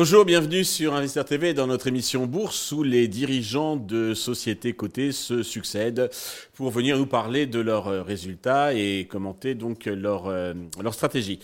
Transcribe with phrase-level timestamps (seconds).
[0.00, 5.12] Bonjour, bienvenue sur Investir TV dans notre émission Bourse où les dirigeants de sociétés cotées
[5.12, 6.10] se succèdent
[6.54, 11.40] pour venir nous parler de leurs euh, résultats et commenter donc leur, euh, leur stratégie.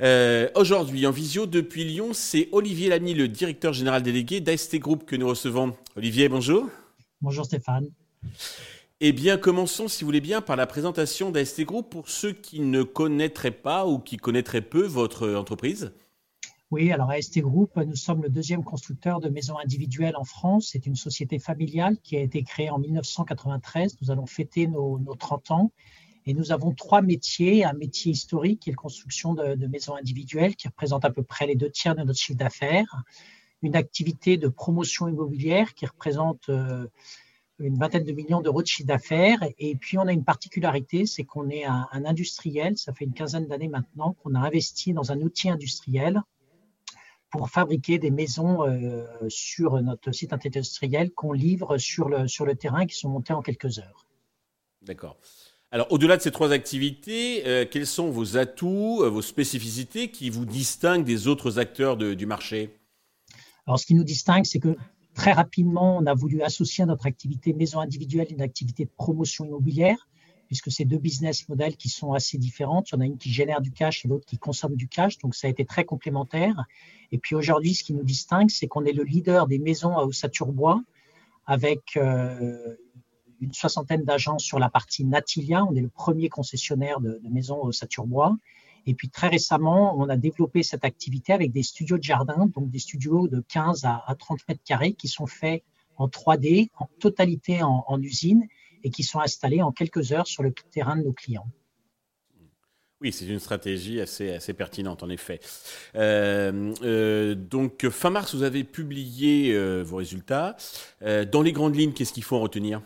[0.00, 5.04] Euh, Aujourd'hui, en visio depuis Lyon, c'est Olivier Lamy, le directeur général délégué d'AST Group
[5.04, 5.74] que nous recevons.
[5.96, 6.68] Olivier, bonjour.
[7.20, 7.88] Bonjour Stéphane.
[9.00, 12.60] Eh bien, commençons, si vous voulez bien, par la présentation d'AST Group pour ceux qui
[12.60, 15.92] ne connaîtraient pas ou qui connaîtraient peu votre entreprise.
[16.70, 20.70] Oui, alors AST Group, nous sommes le deuxième constructeur de maisons individuelles en France.
[20.72, 23.96] C'est une société familiale qui a été créée en 1993.
[24.02, 25.72] Nous allons fêter nos, 30 ans.
[26.26, 27.64] Et nous avons trois métiers.
[27.64, 31.46] Un métier historique qui est la construction de, maisons individuelles, qui représente à peu près
[31.46, 33.02] les deux tiers de notre chiffre d'affaires.
[33.62, 36.86] Une activité de promotion immobilière qui représente euh,
[37.58, 39.40] une vingtaine de millions d'euros de chiffre d'affaires.
[39.58, 42.76] Et puis, on a une particularité, c'est qu'on est un, un industriel.
[42.76, 46.22] Ça fait une quinzaine d'années maintenant qu'on a investi dans un outil industriel
[47.30, 52.54] pour fabriquer des maisons euh, sur notre site industriel qu'on livre sur le, sur le
[52.54, 54.06] terrain qui sont montées en quelques heures.
[54.82, 55.18] D'accord.
[55.70, 60.30] Alors, au-delà de ces trois activités, euh, quels sont vos atouts, euh, vos spécificités qui
[60.30, 62.78] vous distinguent des autres acteurs du marché?
[63.66, 64.76] Alors, ce qui nous distingue, c'est que
[65.18, 69.44] très rapidement, on a voulu associer à notre activité maison individuelle une activité de promotion
[69.44, 70.06] immobilière
[70.46, 72.82] puisque c'est deux business models qui sont assez différents.
[72.86, 75.18] Il y en a une qui génère du cash et l'autre qui consomme du cash.
[75.18, 76.64] Donc, ça a été très complémentaire.
[77.12, 80.04] Et puis aujourd'hui, ce qui nous distingue, c'est qu'on est le leader des maisons à
[80.04, 80.80] Ossaturbois
[81.46, 82.76] avec euh,
[83.40, 85.64] une soixantaine d'agences sur la partie Natilia.
[85.64, 88.34] On est le premier concessionnaire de, maisons à Ossaturbois.
[88.86, 92.70] Et puis très récemment, on a développé cette activité avec des studios de jardin, donc
[92.70, 95.62] des studios de 15 à, 30 mètres carrés qui sont faits
[95.96, 98.46] en 3D, en totalité en usine
[98.84, 101.48] et qui sont installés en quelques heures sur le terrain de nos clients.
[103.00, 105.38] Oui, c'est une stratégie assez, assez pertinente, en effet.
[105.94, 110.56] Euh, euh, donc, fin mars, vous avez publié euh, vos résultats.
[111.00, 112.82] dans les grandes lignes, qu'est-ce qu'il faut en retenir?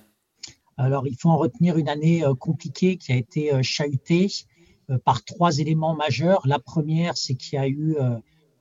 [0.76, 4.28] Alors, il faut en retenir une année compliquée qui a été chahutée
[5.04, 6.42] par trois éléments majeurs.
[6.46, 7.96] La première, c'est qu'il y a eu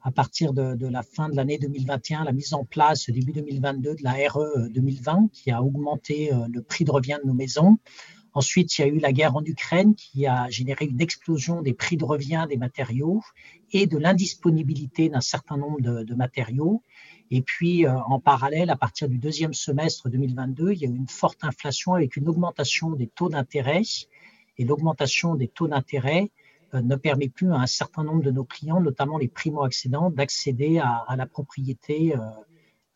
[0.04, 4.04] à partir de, la fin de l'année 2021, la mise en place début 2022 de
[4.04, 7.78] la RE 2020 qui a augmenté euh, le prix de revient de nos maisons.
[8.34, 11.74] Ensuite, il y a eu la guerre en Ukraine qui a généré une explosion des
[11.74, 13.22] prix de revient des matériaux
[13.74, 16.82] et de l'indisponibilité d'un certain nombre de, matériaux.
[17.30, 20.96] Et puis, euh, en parallèle, à partir du deuxième semestre 2022, il y a eu
[20.96, 23.82] une forte inflation avec une augmentation des taux d'intérêt.
[24.62, 26.30] Et l'augmentation des taux d'intérêt
[26.76, 30.78] euh, ne permet plus à un certain nombre de nos clients, notamment les primo-accédants, d'accéder
[30.78, 32.20] à, la propriété euh,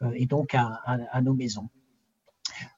[0.03, 1.69] euh, et donc à, nos maisons.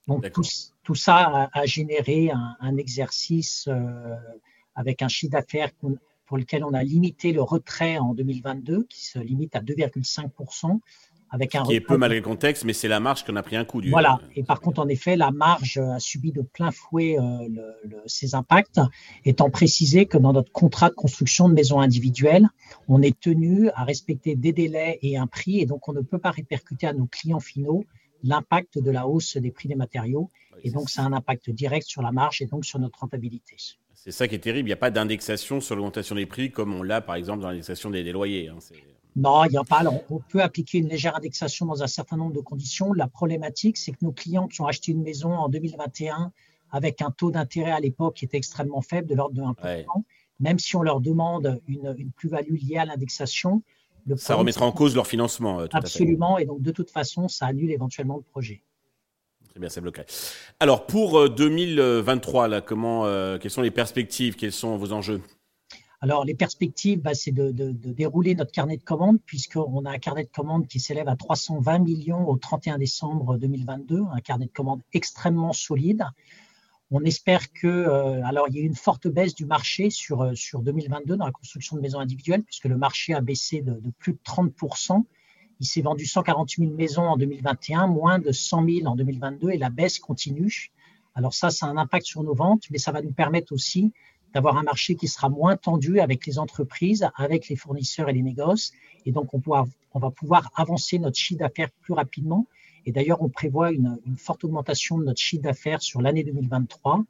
[0.07, 3.69] Donc tout, ça a, généré un, exercice
[4.73, 5.71] avec un chiffre d'affaires
[6.25, 10.79] pour lequel on a limité le retrait en 2022, qui se limite à 2,5%,
[11.29, 13.55] avec un qui est peu malgré le contexte, mais c'est la marge qu'on a pris
[13.55, 13.81] un coup.
[13.81, 13.89] Du...
[13.89, 14.19] Voilà.
[14.35, 17.47] Et par contre, en effet, la marge a subi de plein fouet euh,
[17.83, 18.79] le, ces impacts,
[19.25, 22.47] étant précisé que dans notre contrat de construction de maisons individuelles,
[22.87, 26.19] on est tenu à respecter des délais et un prix, et donc on ne peut
[26.19, 27.85] pas répercuter à nos clients finaux
[28.23, 30.31] l'impact de la hausse des prix des matériaux.
[30.63, 33.55] et donc, ça a un impact direct sur la marge et donc sur notre rentabilité.
[33.93, 34.67] C'est ça qui est terrible.
[34.67, 37.49] Il n'y a pas d'indexation sur l'augmentation des prix comme on l'a, par exemple, dans
[37.49, 38.47] l'indexation des, des, loyers.
[38.47, 38.57] Hein.
[39.17, 39.83] Non, il n'y a pas.
[40.11, 42.93] on peut appliquer une légère indexation dans un certain nombre de conditions.
[42.93, 46.31] La problématique, c'est que nos clients qui ont acheté une maison en 2021
[46.71, 49.85] avec un taux d'intérêt à l'époque qui était extrêmement faible, de l'ordre de 1%,
[50.39, 53.63] même si on leur demande une, plus-value liée à l'indexation,
[54.17, 55.61] ça remettra en cause leur financement.
[55.61, 58.61] Euh, absolument, et donc de toute façon, ça annule éventuellement le projet.
[59.49, 60.03] Très bien, c'est bloqué.
[60.59, 65.21] Alors pour 2023, euh, là, comment, euh, quelles sont les perspectives, quels sont vos enjeux?
[65.99, 70.25] Alors, les perspectives, bah, c'est de, dérouler notre carnet de commandes, puisqu'on a un carnet
[70.25, 74.81] de commandes qui s'élève à 320 millions au 31 décembre 2022, un carnet de commandes
[74.93, 76.05] extrêmement solide.
[76.91, 80.21] On espère que, euh, alors, il y a eu une forte baisse du marché sur,
[80.21, 83.73] euh, sur 2022 dans la construction de maisons individuelles, puisque le marché a baissé de,
[83.73, 85.03] de plus de 30%.
[85.59, 89.57] Il s'est vendu 140 000 maisons en 2021, moins de 100 000 en 2022, et
[89.57, 90.71] la baisse continue.
[91.15, 93.91] Alors ça, ça a un impact sur nos ventes, mais ça va nous permettre aussi
[94.33, 98.21] d'avoir un marché qui sera moins tendu avec les entreprises, avec les fournisseurs et les
[98.21, 98.71] négoces.
[99.05, 102.45] Et donc, on, va pouvoir avancer notre chiffre d'affaires plus rapidement.
[102.85, 107.03] Et d'ailleurs, on prévoit une, forte augmentation de notre chiffre d'affaires sur l'année 2023.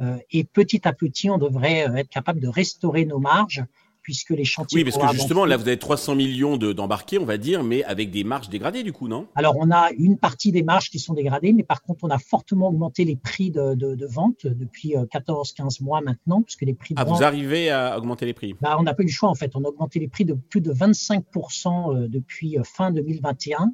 [0.00, 3.64] Euh, et petit à petit, on devrait euh, être capable de restaurer nos marges
[4.04, 4.78] puisque les chantiers.
[4.78, 8.12] Oui, parce que justement, là, vous avez 300 millions d'embarqués, on va dire, mais avec
[8.12, 9.26] des marges dégradées, du coup, non?
[9.34, 12.18] Alors, on a une partie des marges qui sont dégradées, mais par contre, on a
[12.18, 16.94] fortement augmenté les prix de, de, vente depuis 14-15 euh, mois maintenant, puisque les prix.
[16.94, 18.54] De ah, vous arrivez à augmenter les prix?
[18.60, 19.52] Bah, On n'a pas eu le choix, en fait.
[19.56, 23.72] On a augmenté les prix de plus de 25% euh, depuis fin 2021.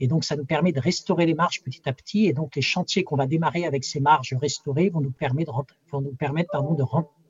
[0.00, 2.26] Et donc, ça nous permet de restaurer les marges petit à petit.
[2.26, 6.00] Et donc, les chantiers qu'on va démarrer avec ces marges restaurées vont nous permettre, vont
[6.00, 6.82] nous permettre pardon, de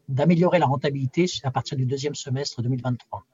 [0.08, 3.24] d'améliorer la rentabilité à partir du deuxième semestre 2023.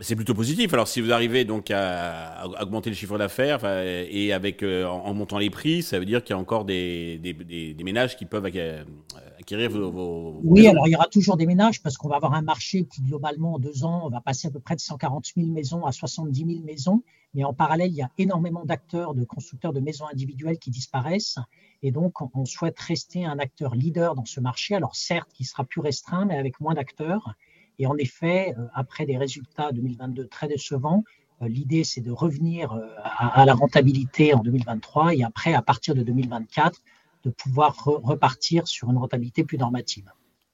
[0.00, 0.72] C'est plutôt positif.
[0.72, 5.36] Alors, si vous arrivez donc à, augmenter le chiffre d'affaires et avec euh, en, montant
[5.36, 7.34] les prix, ça veut dire qu'il y a encore des, des,
[7.74, 11.98] des, ménages qui peuvent acquérir vos, Oui, alors il y aura toujours des ménages parce
[11.98, 14.60] qu'on va avoir un marché qui globalement en deux ans on va passer à peu
[14.60, 17.02] près de 140 000 maisons à 70 000 maisons.
[17.34, 21.38] Mais en parallèle, il y a énormément d'acteurs, de constructeurs de maisons individuelles qui disparaissent.
[21.82, 24.74] Et donc, on souhaite rester un acteur leader dans ce marché.
[24.74, 27.34] Alors certes, qui sera plus restreint, mais avec moins d'acteurs.
[27.78, 31.04] Et en effet, euh, après des résultats 2022 très décevants,
[31.42, 35.94] euh, l'idée c'est de revenir euh, à, la rentabilité en 2023 et après, à partir
[35.94, 36.80] de 2024,
[37.24, 40.10] de pouvoir repartir sur une rentabilité plus normative.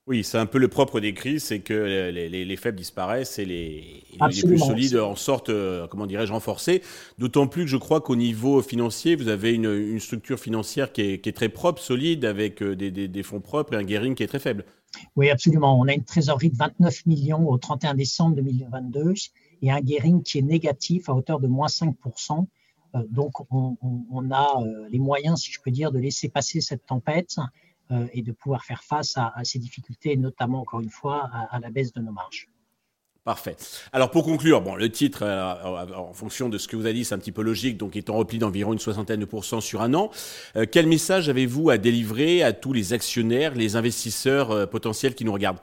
[0.08, 4.04] Oui, c'est un peu le propre des crises, c'est que les, faibles disparaissent et les,
[4.18, 5.50] plus solides en sortent,
[5.90, 6.82] comment dirais-je, renforcés.
[7.18, 11.36] D'autant plus que je crois qu'au niveau financier, vous avez une, structure financière qui est,
[11.36, 14.64] très propre, solide, avec des, des, fonds propres et un gearing qui est très faible.
[15.16, 15.78] Oui, absolument.
[15.78, 19.14] On a une trésorerie de 29 millions au 31 décembre 2022
[19.62, 22.46] et un gearing qui est négatif à hauteur de moins 5%.
[22.94, 26.86] Euh, donc, on, a euh, les moyens, si je peux dire, de laisser passer cette
[26.86, 27.42] tempête euh,
[28.12, 31.92] et de pouvoir faire face à, ces difficultés, notamment, encore une fois, à la baisse
[31.92, 32.48] de nos marges.
[33.28, 33.56] Parfait.
[33.92, 37.04] Alors pour conclure, bon, le titre, euh, en fonction de ce que vous avez dit,
[37.04, 39.92] c'est un petit peu logique, donc étant repli d'environ une soixantaine de pourcents sur un
[39.92, 40.10] an.
[40.56, 45.26] Euh, quel message avez-vous à délivrer à tous les actionnaires, les investisseurs euh, potentiels qui
[45.26, 45.60] nous regardent?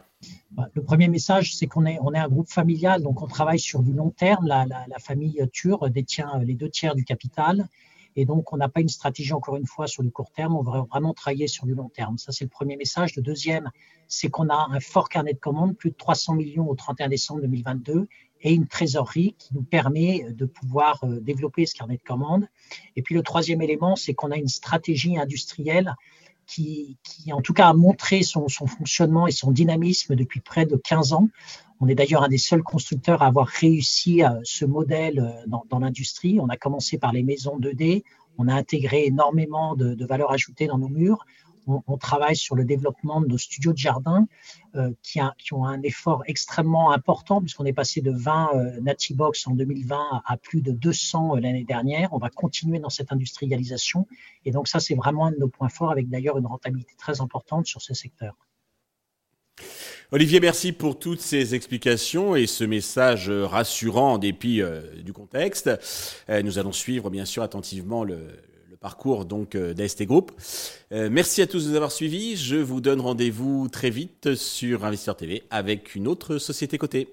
[0.52, 3.58] Bah, le premier message, c'est qu'on est, on est un groupe familial, donc on travaille
[3.58, 4.46] sur du long terme.
[4.46, 7.68] La, la famille Tur détient les deux tiers du capital.
[8.16, 10.56] Et donc, on n'a pas une stratégie, encore une fois, sur du court terme.
[10.56, 12.18] On va vraiment travailler sur du long terme.
[12.18, 13.16] Ça, c'est le premier message.
[13.16, 13.72] Le deuxième,
[14.08, 17.42] c'est qu'on a un fort carnet de commandes, plus de 300 millions au 31 décembre
[17.42, 18.08] 2022
[18.42, 22.48] et une trésorerie qui nous permet de pouvoir euh, développer ce carnet de commandes.
[22.96, 25.96] Et puis, le troisième élément, c'est qu'on a une stratégie industrielle
[26.48, 30.76] qui, qui, en tout cas, a montré son, fonctionnement et son dynamisme depuis près de
[30.76, 31.30] 15 ans.
[31.82, 35.66] On est d'ailleurs un des seuls constructeurs à avoir réussi euh, ce modèle euh, dans,
[35.70, 36.40] dans l'industrie.
[36.40, 38.04] On a commencé par les maisons 2D,
[38.38, 41.26] on a intégré énormément de, de valeur ajoutée dans nos murs.
[41.68, 44.28] On, travaille sur le développement de nos studios de jardin
[44.76, 45.20] euh, qui,
[45.54, 50.38] ont un effort extrêmement important puisqu'on est passé de 20 euh, Natibox en 2020 à
[50.38, 52.14] plus de 200 l'année dernière.
[52.14, 54.08] On va continuer dans cette industrialisation
[54.46, 57.22] et donc ça c'est vraiment un de nos points forts avec d'ailleurs une rentabilité très
[57.22, 58.36] importante sur ce secteur.
[60.12, 65.70] Olivier, merci pour toutes ces explications et ce message rassurant en dépit euh, du contexte.
[66.30, 68.28] Euh, nous allons suivre bien sûr attentivement le,
[68.80, 70.32] parcours donc euh, d'AST Group.
[70.92, 72.36] merci à tous de nous avoir suivis.
[72.38, 77.10] Je vous donne rendez-vous très vite sur Investisseur TV avec une autre société cotée.